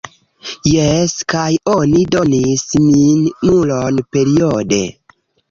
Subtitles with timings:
[0.69, 1.43] Jes, kaj
[1.73, 4.83] oni donis min nulon periode